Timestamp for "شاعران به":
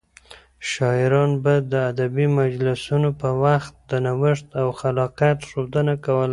0.71-1.53